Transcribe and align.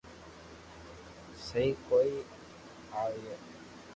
سھي 1.45 1.65
ڪوئي 1.87 2.13
آئئئي 3.01 3.33